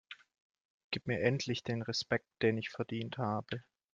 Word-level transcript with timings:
Gib 0.89 1.05
mir 1.05 1.19
endlich 1.21 1.61
den 1.61 1.83
Respekt 1.83 2.25
den 2.41 2.57
ich 2.57 2.71
verdient 2.71 3.19
habe! 3.19 3.61